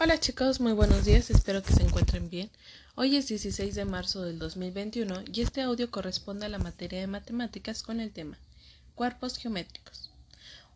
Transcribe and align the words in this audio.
Hola 0.00 0.18
chicos, 0.18 0.60
muy 0.60 0.72
buenos 0.72 1.04
días, 1.04 1.30
espero 1.30 1.62
que 1.62 1.72
se 1.72 1.84
encuentren 1.84 2.28
bien. 2.28 2.50
Hoy 2.96 3.14
es 3.16 3.28
16 3.28 3.76
de 3.76 3.84
marzo 3.84 4.22
del 4.22 4.40
2021 4.40 5.22
y 5.32 5.40
este 5.40 5.62
audio 5.62 5.88
corresponde 5.88 6.46
a 6.46 6.48
la 6.48 6.58
materia 6.58 6.98
de 6.98 7.06
matemáticas 7.06 7.84
con 7.84 8.00
el 8.00 8.10
tema 8.10 8.36
Cuerpos 8.96 9.38
geométricos. 9.38 10.10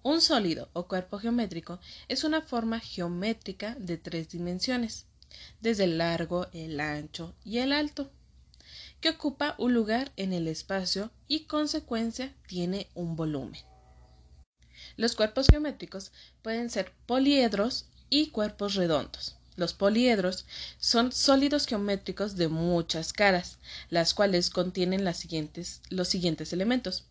Un 0.05 0.21
sólido 0.21 0.69
o 0.73 0.87
cuerpo 0.87 1.19
geométrico 1.19 1.81
es 2.07 2.23
una 2.23 2.43
forma 2.43 2.79
geométrica 2.79 3.75
de 3.75 3.97
tres 3.97 4.29
dimensiones, 4.29 5.07
desde 5.61 5.85
el 5.85 5.99
largo, 5.99 6.47
el 6.53 6.79
ancho 6.79 7.35
y 7.45 7.59
el 7.59 7.73
alto, 7.73 8.09
que 9.01 9.11
ocupa 9.11 9.57
un 9.59 9.75
lugar 9.75 10.13
en 10.17 10.33
el 10.33 10.47
espacio 10.47 11.11
y 11.27 11.41
consecuencia 11.41 12.33
tiene 12.47 12.87
un 12.95 13.17
volumen. 13.17 13.61
Los 14.97 15.17
cuerpos 15.17 15.49
geométricos 15.49 16.13
pueden 16.41 16.71
ser 16.71 16.93
poliedros 17.07 17.87
y 18.11 18.31
cuerpos 18.31 18.75
redondos. 18.75 19.37
Los 19.57 19.75
poliedros 19.75 20.47
son 20.79 21.11
sólidos 21.11 21.67
geométricos 21.67 22.37
de 22.37 22.49
muchas 22.49 23.13
caras, 23.13 23.59
las 23.91 24.15
cuales 24.15 24.51
contienen 24.51 25.05
las 25.05 25.17
siguientes, 25.17 25.83
los 25.91 26.09
siguientes 26.09 26.53
elementos 26.53 27.07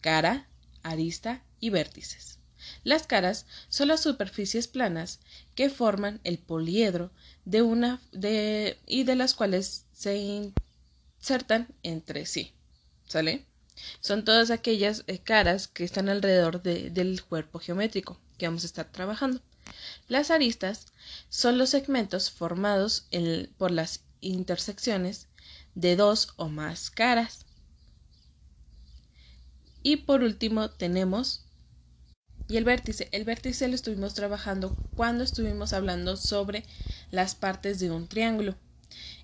cara, 0.00 0.46
arista 0.82 1.42
y 1.60 1.70
vértices. 1.70 2.38
Las 2.84 3.06
caras 3.06 3.46
son 3.68 3.88
las 3.88 4.00
superficies 4.00 4.66
planas 4.68 5.20
que 5.54 5.70
forman 5.70 6.20
el 6.24 6.38
poliedro 6.38 7.10
de 7.44 7.62
una 7.62 8.00
de, 8.12 8.78
y 8.86 9.04
de 9.04 9.16
las 9.16 9.34
cuales 9.34 9.84
se 9.92 10.16
insertan 11.18 11.68
entre 11.82 12.26
sí. 12.26 12.52
¿Sale? 13.06 13.44
Son 14.00 14.24
todas 14.24 14.50
aquellas 14.50 15.04
eh, 15.06 15.18
caras 15.18 15.68
que 15.68 15.84
están 15.84 16.08
alrededor 16.08 16.62
del 16.62 17.22
cuerpo 17.22 17.58
geométrico 17.58 18.18
que 18.38 18.46
vamos 18.46 18.62
a 18.64 18.66
estar 18.66 18.90
trabajando. 18.90 19.40
Las 20.08 20.30
aristas 20.30 20.86
son 21.28 21.58
los 21.58 21.70
segmentos 21.70 22.30
formados 22.30 23.06
por 23.58 23.70
las 23.70 24.00
intersecciones 24.20 25.28
de 25.74 25.96
dos 25.96 26.34
o 26.36 26.48
más 26.48 26.90
caras. 26.90 27.46
Y 29.82 29.96
por 29.96 30.22
último 30.22 30.70
tenemos 30.70 31.46
y 32.50 32.56
el 32.56 32.64
vértice. 32.64 33.08
El 33.12 33.24
vértice 33.24 33.68
lo 33.68 33.76
estuvimos 33.76 34.14
trabajando 34.14 34.76
cuando 34.96 35.22
estuvimos 35.22 35.72
hablando 35.72 36.16
sobre 36.16 36.64
las 37.12 37.36
partes 37.36 37.78
de 37.78 37.92
un 37.92 38.08
triángulo. 38.08 38.56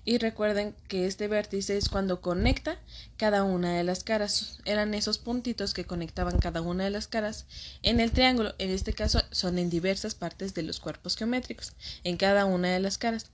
Y 0.05 0.19
recuerden 0.19 0.73
que 0.87 1.05
este 1.05 1.27
vértice 1.27 1.75
es 1.75 1.89
cuando 1.89 2.21
conecta 2.21 2.79
cada 3.17 3.43
una 3.43 3.75
de 3.75 3.83
las 3.83 4.03
caras. 4.03 4.59
Eran 4.63 4.93
esos 4.93 5.17
puntitos 5.17 5.73
que 5.73 5.85
conectaban 5.85 6.39
cada 6.39 6.61
una 6.61 6.85
de 6.85 6.89
las 6.89 7.07
caras 7.07 7.45
en 7.83 7.99
el 7.99 8.11
triángulo. 8.11 8.55
En 8.57 8.69
este 8.69 8.93
caso 8.93 9.21
son 9.31 9.59
en 9.59 9.69
diversas 9.69 10.15
partes 10.15 10.53
de 10.53 10.63
los 10.63 10.79
cuerpos 10.79 11.17
geométricos, 11.17 11.73
en 12.05 12.15
cada 12.15 12.45
una 12.45 12.69
de 12.69 12.79
las 12.79 12.97
caras. 12.97 13.31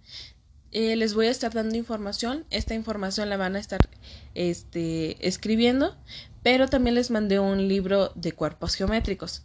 Eh, 0.72 0.96
les 0.96 1.14
voy 1.14 1.28
a 1.28 1.32
estar 1.32 1.54
dando 1.54 1.78
información. 1.78 2.46
Esta 2.50 2.74
información 2.74 3.30
la 3.30 3.38
van 3.38 3.56
a 3.56 3.60
estar 3.60 3.88
este, 4.34 5.28
escribiendo, 5.28 5.96
pero 6.42 6.68
también 6.68 6.96
les 6.96 7.12
mandé 7.12 7.40
un 7.40 7.68
libro 7.68 8.12
de 8.16 8.32
cuerpos 8.32 8.74
geométricos. 8.74 9.44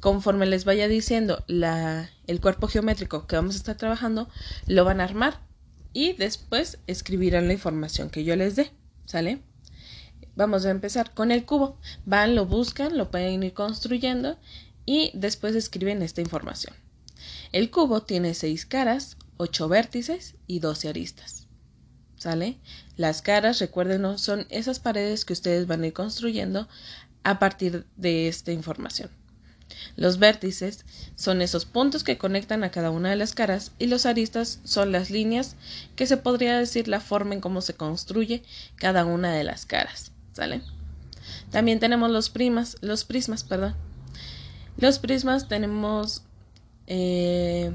Conforme 0.00 0.46
les 0.46 0.64
vaya 0.64 0.88
diciendo 0.88 1.44
la, 1.46 2.08
el 2.26 2.40
cuerpo 2.40 2.68
geométrico 2.68 3.26
que 3.26 3.36
vamos 3.36 3.54
a 3.54 3.58
estar 3.58 3.76
trabajando, 3.76 4.30
lo 4.66 4.86
van 4.86 5.02
a 5.02 5.04
armar 5.04 5.49
y 5.92 6.12
después 6.14 6.78
escribirán 6.86 7.46
la 7.46 7.54
información 7.54 8.10
que 8.10 8.24
yo 8.24 8.36
les 8.36 8.56
dé, 8.56 8.70
¿sale? 9.06 9.42
Vamos 10.36 10.64
a 10.64 10.70
empezar 10.70 11.12
con 11.12 11.32
el 11.32 11.44
cubo. 11.44 11.78
Van, 12.06 12.34
lo 12.34 12.46
buscan, 12.46 12.96
lo 12.96 13.10
pueden 13.10 13.42
ir 13.42 13.52
construyendo 13.52 14.38
y 14.86 15.10
después 15.14 15.54
escriben 15.54 16.02
esta 16.02 16.20
información. 16.20 16.74
El 17.52 17.70
cubo 17.70 18.02
tiene 18.02 18.34
seis 18.34 18.64
caras, 18.64 19.16
ocho 19.36 19.68
vértices 19.68 20.36
y 20.46 20.60
doce 20.60 20.88
aristas. 20.88 21.48
¿Sale? 22.16 22.58
Las 22.96 23.22
caras, 23.22 23.58
recuerden, 23.58 24.18
son 24.18 24.46
esas 24.50 24.78
paredes 24.78 25.24
que 25.24 25.32
ustedes 25.32 25.66
van 25.66 25.82
a 25.82 25.88
ir 25.88 25.92
construyendo 25.92 26.68
a 27.22 27.38
partir 27.38 27.86
de 27.96 28.28
esta 28.28 28.52
información. 28.52 29.10
Los 29.96 30.18
vértices 30.18 30.84
son 31.20 31.42
esos 31.42 31.66
puntos 31.66 32.02
que 32.02 32.16
conectan 32.16 32.64
a 32.64 32.70
cada 32.70 32.90
una 32.90 33.10
de 33.10 33.16
las 33.16 33.34
caras 33.34 33.72
y 33.78 33.88
los 33.88 34.06
aristas 34.06 34.58
son 34.64 34.90
las 34.90 35.10
líneas 35.10 35.54
que 35.94 36.06
se 36.06 36.16
podría 36.16 36.58
decir 36.58 36.88
la 36.88 36.98
forma 36.98 37.34
en 37.34 37.42
cómo 37.42 37.60
se 37.60 37.74
construye 37.74 38.42
cada 38.76 39.04
una 39.04 39.30
de 39.34 39.44
las 39.44 39.66
caras. 39.66 40.12
¿Sale? 40.32 40.62
También 41.50 41.78
tenemos 41.78 42.10
los 42.10 42.30
primas, 42.30 42.78
los 42.80 43.04
prismas, 43.04 43.44
perdón. 43.44 43.74
Los 44.78 44.98
prismas 44.98 45.46
tenemos 45.46 46.22
eh, 46.86 47.70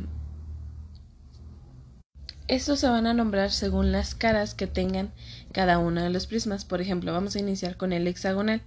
estos 2.47 2.79
se 2.79 2.87
van 2.87 3.05
a 3.05 3.13
nombrar 3.13 3.51
según 3.51 3.91
las 3.91 4.15
caras 4.15 4.55
que 4.55 4.65
tengan 4.65 5.13
cada 5.51 5.77
uno 5.77 6.01
de 6.01 6.09
los 6.09 6.25
prismas. 6.25 6.65
Por 6.65 6.81
ejemplo, 6.81 7.13
vamos 7.13 7.35
a 7.35 7.39
iniciar 7.39 7.77
con 7.77 7.93
el 7.93 8.07
hexagonal 8.07 8.63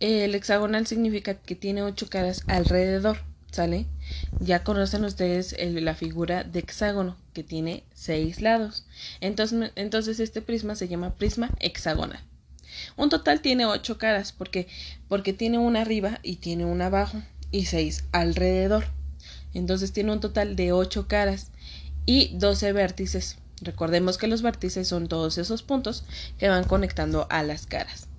el 0.00 0.34
hexagonal 0.34 0.86
significa 0.86 1.34
que 1.34 1.54
tiene 1.54 1.82
ocho 1.82 2.08
caras 2.08 2.42
alrededor, 2.46 3.18
¿sale? 3.50 3.86
Ya 4.40 4.64
conocen 4.64 5.04
ustedes 5.04 5.54
la 5.58 5.94
figura 5.94 6.44
de 6.44 6.60
hexágono, 6.60 7.16
que 7.32 7.42
tiene 7.42 7.84
seis 7.94 8.40
lados. 8.40 8.86
Entonces, 9.20 9.72
entonces 9.76 10.20
este 10.20 10.42
prisma 10.42 10.74
se 10.74 10.88
llama 10.88 11.14
prisma 11.14 11.50
hexagonal. 11.60 12.20
Un 12.96 13.08
total 13.08 13.40
tiene 13.40 13.66
ocho 13.66 13.98
caras, 13.98 14.32
porque 14.32 14.68
porque 15.08 15.32
tiene 15.32 15.58
una 15.58 15.82
arriba 15.82 16.20
y 16.22 16.36
tiene 16.36 16.64
una 16.64 16.86
abajo 16.86 17.20
y 17.50 17.66
seis 17.66 18.04
alrededor. 18.12 18.84
Entonces 19.54 19.92
tiene 19.92 20.12
un 20.12 20.20
total 20.20 20.56
de 20.56 20.72
ocho 20.72 21.08
caras 21.08 21.50
y 22.06 22.36
doce 22.38 22.72
vértices. 22.72 23.38
Recordemos 23.60 24.16
que 24.16 24.28
los 24.28 24.42
vértices 24.42 24.88
son 24.88 25.08
todos 25.08 25.36
esos 25.36 25.62
puntos 25.62 26.04
que 26.38 26.48
van 26.48 26.64
conectando 26.64 27.26
a 27.30 27.42
las 27.42 27.66
caras 27.66 28.10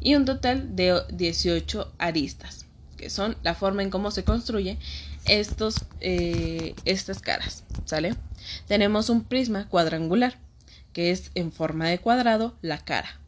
y 0.00 0.14
un 0.14 0.24
total 0.24 0.76
de 0.76 1.02
18 1.12 1.92
aristas, 1.98 2.65
que 2.96 3.10
son 3.10 3.36
la 3.42 3.54
forma 3.54 3.82
en 3.82 3.90
cómo 3.90 4.10
se 4.10 4.24
construye 4.24 4.78
estos, 5.26 5.84
eh, 6.00 6.74
estas 6.84 7.20
caras, 7.20 7.64
¿sale? 7.84 8.14
Tenemos 8.66 9.10
un 9.10 9.24
prisma 9.24 9.68
cuadrangular, 9.68 10.38
que 10.92 11.10
es 11.10 11.30
en 11.34 11.52
forma 11.52 11.88
de 11.88 11.98
cuadrado 11.98 12.56
la 12.62 12.78
cara. 12.78 13.20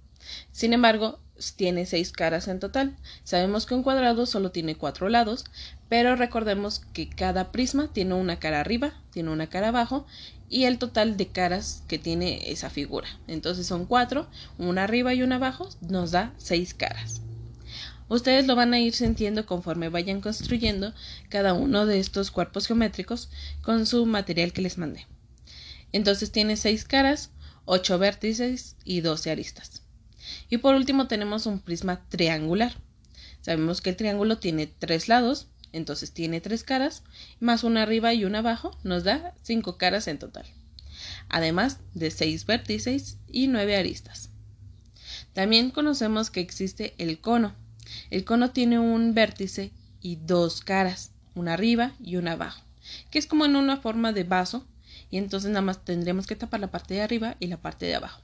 Sin 0.53 0.73
embargo, 0.73 1.19
tiene 1.57 1.87
seis 1.87 2.13
caras 2.13 2.49
en 2.49 2.59
total. 2.59 2.97
Sabemos 3.25 3.67
que 3.67 3.75
un 3.75 3.83
cuadrado 3.83 4.27
solo 4.27 4.51
tiene 4.51 4.77
cuatro 4.77 5.09
lados, 5.09 5.45
pero 5.89 6.17
recordemos 6.17 6.81
que 6.93 7.09
cada 7.09 7.53
prisma 7.53 7.89
tiene 7.93 8.15
una 8.15 8.39
cara 8.39 8.61
arriba, 8.61 8.93
tiene 9.11 9.31
una 9.31 9.49
cara 9.49 9.69
abajo 9.69 10.07
y 10.49 10.65
el 10.65 10.79
total 10.79 11.17
de 11.17 11.29
caras 11.29 11.83
que 11.89 11.99
tiene 11.99 12.51
esa 12.51 12.71
figura. 12.71 13.09
Entonces 13.27 13.67
son 13.67 13.87
cuatro, 13.87 14.27
una 14.59 14.85
arriba 14.85 15.15
y 15.15 15.23
una 15.23 15.37
abajo, 15.37 15.69
nos 15.81 16.11
da 16.11 16.33
seis 16.39 16.75
caras. 16.75 17.23
Ustedes 18.09 18.47
lo 18.47 18.57
van 18.57 18.73
a 18.73 18.81
ir 18.81 18.95
sintiendo 18.95 19.45
conforme 19.45 19.91
vayan 19.91 20.21
construyendo 20.21 20.95
cada 21.29 21.53
uno 21.53 21.85
de 21.85 22.01
estos 22.01 22.31
cuerpos 22.31 22.67
geométricos 22.67 23.31
con 23.63 23.87
su 23.87 24.07
material 24.07 24.53
que 24.53 24.63
les 24.63 24.79
mandé. 24.79 25.07
Entonces 25.93 26.33
tiene 26.33 26.57
seis 26.57 26.85
caras, 26.85 27.31
ocho 27.65 27.99
vértices 27.99 28.77
y 28.85 29.01
doce 29.03 29.31
aristas. 29.31 29.83
Y 30.49 30.59
por 30.59 30.75
último 30.75 31.07
tenemos 31.07 31.47
un 31.47 31.61
prisma 31.61 32.05
triangular. 32.09 32.75
Sabemos 33.41 33.81
que 33.81 33.91
el 33.91 33.97
triángulo 33.97 34.39
tiene 34.39 34.67
tres 34.67 35.09
lados, 35.09 35.49
entonces 35.73 36.13
tiene 36.13 36.41
tres 36.41 36.65
caras, 36.65 37.03
más 37.41 37.63
una 37.63 37.83
arriba 37.83 38.15
y 38.15 38.25
una 38.25 38.39
abajo, 38.39 38.77
nos 38.85 39.05
da 39.05 39.35
cinco 39.43 39.77
caras 39.77 40.09
en 40.09 40.19
total. 40.19 40.47
Además 41.29 41.79
de 41.95 42.11
seis 42.11 42.47
vértices 42.47 43.19
y 43.29 43.49
nueve 43.49 43.77
aristas. 43.77 44.31
También 45.35 45.71
conocemos 45.71 46.31
que 46.31 46.41
existe 46.41 46.95
el 46.99 47.21
cono. 47.21 47.55
El 48.11 48.25
cono 48.25 48.51
tiene 48.51 48.79
un 48.79 49.15
vértice 49.15 49.73
y 50.01 50.17
dos 50.17 50.61
caras, 50.61 51.13
una 51.35 51.55
arriba 51.55 51.93
y 52.03 52.17
una 52.17 52.33
abajo, 52.33 52.63
que 53.11 53.19
es 53.19 53.27
como 53.27 53.45
en 53.45 53.57
una 53.57 53.79
forma 53.79 54.13
de 54.13 54.25
vaso, 54.25 54.67
y 55.11 55.19
entonces 55.19 55.51
nada 55.51 55.63
más 55.63 55.85
tendríamos 55.85 56.27
que 56.27 56.37
tapar 56.37 56.61
la 56.61 56.71
parte 56.71 56.95
de 56.95 57.03
arriba 57.03 57.37
y 57.41 57.47
la 57.47 57.57
parte 57.57 57.87
de 57.87 57.95
abajo. 57.95 58.23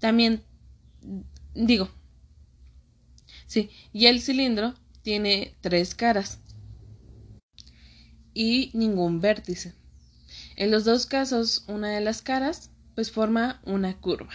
También 0.00 0.42
digo, 1.54 1.88
sí, 3.46 3.70
y 3.92 4.06
el 4.06 4.20
cilindro 4.20 4.74
tiene 5.02 5.54
tres 5.60 5.94
caras 5.94 6.38
y 8.34 8.70
ningún 8.74 9.20
vértice. 9.20 9.74
En 10.56 10.70
los 10.70 10.84
dos 10.84 11.06
casos, 11.06 11.64
una 11.68 11.90
de 11.90 12.00
las 12.00 12.22
caras 12.22 12.70
pues 12.94 13.10
forma 13.10 13.60
una 13.64 13.96
curva, 13.98 14.32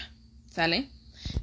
¿sale? 0.48 0.90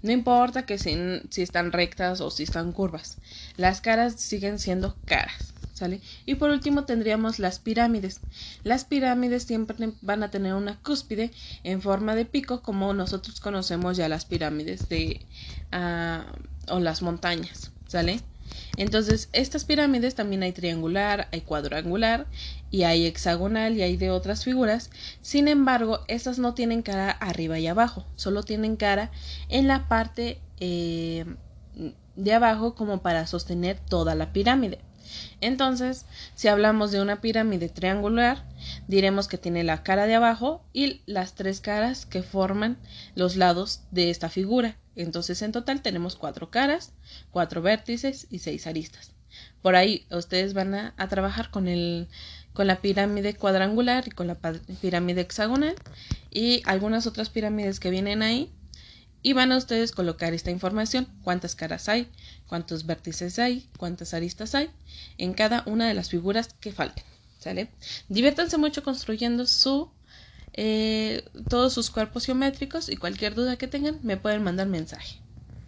No 0.04 0.12
importa 0.12 0.66
que 0.66 0.76
si, 0.76 0.94
si, 1.30 1.40
están 1.40 1.72
rectas 1.72 2.20
o 2.20 2.30
si 2.30 2.42
están 2.42 2.72
curvas, 2.72 3.16
las 3.56 3.80
caras 3.80 4.20
siguen 4.20 4.58
siendo 4.58 4.96
caras, 5.06 5.54
¿sale? 5.72 6.02
Y 6.26 6.34
por 6.34 6.50
último 6.50 6.84
tendríamos 6.84 7.38
las 7.38 7.58
pirámides. 7.58 8.20
Las 8.64 8.84
pirámides 8.84 9.44
siempre 9.44 9.94
van 10.02 10.22
a 10.22 10.30
tener 10.30 10.52
una 10.52 10.78
cúspide 10.80 11.30
en 11.62 11.80
forma 11.80 12.14
de 12.16 12.26
pico, 12.26 12.60
como 12.60 12.92
nosotros 12.92 13.40
conocemos 13.40 13.96
ya 13.96 14.10
las 14.10 14.26
pirámides 14.26 14.90
de 14.90 15.22
uh, 15.72 16.74
o 16.74 16.80
las 16.80 17.00
montañas, 17.00 17.70
¿sale? 17.86 18.20
Entonces, 18.76 19.28
estas 19.32 19.64
pirámides 19.64 20.14
también 20.14 20.42
hay 20.42 20.52
triangular, 20.52 21.28
hay 21.32 21.42
cuadrangular 21.42 22.26
y 22.70 22.82
hay 22.82 23.06
hexagonal 23.06 23.76
y 23.76 23.82
hay 23.82 23.96
de 23.96 24.10
otras 24.10 24.44
figuras. 24.44 24.90
Sin 25.20 25.48
embargo, 25.48 26.00
estas 26.08 26.38
no 26.38 26.54
tienen 26.54 26.82
cara 26.82 27.10
arriba 27.10 27.58
y 27.58 27.66
abajo, 27.66 28.06
solo 28.16 28.42
tienen 28.42 28.76
cara 28.76 29.10
en 29.48 29.68
la 29.68 29.88
parte 29.88 30.40
eh, 30.60 31.24
de 32.16 32.32
abajo 32.32 32.74
como 32.74 33.02
para 33.02 33.26
sostener 33.26 33.78
toda 33.78 34.14
la 34.14 34.32
pirámide. 34.32 34.80
Entonces, 35.40 36.06
si 36.34 36.48
hablamos 36.48 36.90
de 36.90 37.00
una 37.00 37.20
pirámide 37.20 37.68
triangular, 37.68 38.44
diremos 38.88 39.28
que 39.28 39.38
tiene 39.38 39.64
la 39.64 39.82
cara 39.82 40.06
de 40.06 40.14
abajo 40.14 40.64
y 40.72 41.02
las 41.06 41.34
tres 41.34 41.60
caras 41.60 42.06
que 42.06 42.22
forman 42.22 42.78
los 43.14 43.36
lados 43.36 43.82
de 43.90 44.10
esta 44.10 44.28
figura. 44.28 44.76
Entonces, 44.96 45.42
en 45.42 45.52
total 45.52 45.82
tenemos 45.82 46.16
cuatro 46.16 46.50
caras, 46.50 46.92
cuatro 47.30 47.62
vértices 47.62 48.26
y 48.30 48.38
seis 48.38 48.66
aristas. 48.66 49.12
Por 49.62 49.76
ahí 49.76 50.06
ustedes 50.10 50.54
van 50.54 50.74
a, 50.74 50.94
trabajar 51.08 51.50
con 51.50 51.66
con 52.52 52.68
la 52.68 52.80
pirámide 52.80 53.34
cuadrangular 53.34 54.06
y 54.06 54.12
con 54.12 54.28
la 54.28 54.38
pirámide 54.80 55.22
hexagonal 55.22 55.74
y 56.30 56.62
algunas 56.66 57.06
otras 57.06 57.28
pirámides 57.28 57.80
que 57.80 57.90
vienen 57.90 58.22
ahí 58.22 58.52
y 59.24 59.32
van 59.32 59.50
a 59.52 59.56
ustedes 59.56 59.90
colocar 59.90 60.34
esta 60.34 60.50
información, 60.50 61.08
cuántas 61.24 61.56
caras 61.56 61.88
hay, 61.88 62.08
cuántos 62.46 62.86
vértices 62.86 63.38
hay, 63.38 63.66
cuántas 63.78 64.14
aristas 64.14 64.54
hay 64.54 64.70
en 65.18 65.32
cada 65.32 65.64
una 65.66 65.88
de 65.88 65.94
las 65.94 66.10
figuras 66.10 66.54
que 66.60 66.72
falten. 66.72 67.13
¿Sale? 67.44 67.74
Diviértanse 68.08 68.56
mucho 68.56 68.82
construyendo 68.82 69.46
su 69.46 69.92
eh, 70.54 71.22
todos 71.48 71.74
sus 71.74 71.90
cuerpos 71.90 72.24
geométricos 72.24 72.88
y 72.88 72.96
cualquier 72.96 73.34
duda 73.34 73.58
que 73.58 73.68
tengan 73.68 74.00
me 74.02 74.16
pueden 74.16 74.42
mandar 74.42 74.66
mensaje. 74.66 75.23